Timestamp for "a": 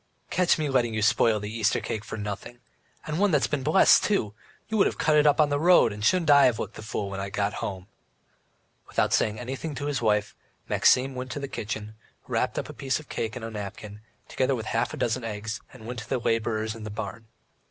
6.79-6.81, 12.57-12.63, 13.43-13.51, 14.91-14.97